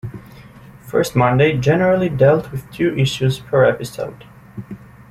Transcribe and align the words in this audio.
"First 0.79 1.15
Monday" 1.15 1.59
generally 1.59 2.09
dealt 2.09 2.51
with 2.51 2.67
two 2.71 2.97
issues 2.97 3.37
per 3.37 3.63
episode. 3.65 4.25